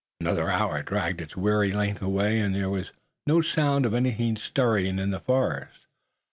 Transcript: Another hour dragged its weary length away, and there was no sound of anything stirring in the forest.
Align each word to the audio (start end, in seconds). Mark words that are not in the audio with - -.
Another 0.19 0.49
hour 0.49 0.81
dragged 0.81 1.21
its 1.21 1.37
weary 1.37 1.71
length 1.73 2.01
away, 2.01 2.39
and 2.39 2.55
there 2.55 2.71
was 2.71 2.89
no 3.27 3.39
sound 3.39 3.85
of 3.85 3.93
anything 3.93 4.35
stirring 4.35 4.97
in 4.97 5.11
the 5.11 5.19
forest. 5.19 5.85